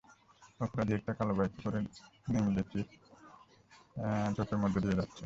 অপরাধী 0.59 0.91
একটা 0.95 1.11
কালো 1.17 1.33
বাইকে 1.37 1.59
করে 1.63 1.79
নেমিলিচেরির 2.27 2.87
ঝোপের 4.35 4.57
মধ্য 4.61 4.75
দিয়ে 4.83 4.97
যাচ্ছে। 4.99 5.19